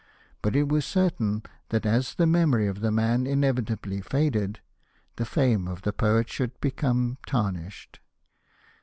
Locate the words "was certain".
0.67-1.43